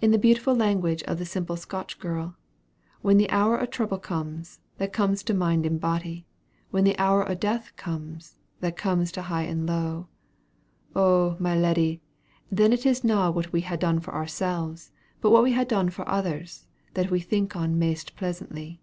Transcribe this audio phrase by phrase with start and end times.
[0.00, 2.36] In the beautiful language of the simple Scotch girl,
[3.02, 6.96] "When the hour o' trouble comes, that comes to mind and body, and when the
[6.98, 10.08] hour o' death comes, that comes to high and low,
[10.96, 12.00] oh, my leddy,
[12.50, 15.90] then it is na' what we ha' done for ourselves, but what we ha' done
[15.90, 18.80] for others, that we think on maist pleasantly."